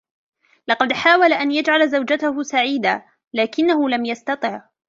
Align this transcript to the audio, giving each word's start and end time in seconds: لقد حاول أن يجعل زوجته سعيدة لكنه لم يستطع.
لقد 0.67 0.93
حاول 0.93 1.33
أن 1.33 1.51
يجعل 1.51 1.89
زوجته 1.89 2.43
سعيدة 2.43 3.05
لكنه 3.33 3.89
لم 3.89 4.05
يستطع. 4.05 4.61